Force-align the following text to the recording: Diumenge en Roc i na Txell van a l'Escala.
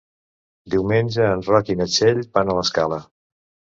Diumenge 0.75 1.27
en 1.33 1.45
Roc 1.49 1.71
i 1.73 1.77
na 1.83 1.89
Txell 1.97 2.25
van 2.39 2.51
a 2.51 2.57
l'Escala. 2.61 2.99